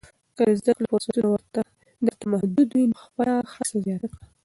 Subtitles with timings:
[0.35, 1.29] که د زده کړې فرصتونه
[2.05, 4.21] درته محدود وي، نو خپله هڅه زیاته کړه.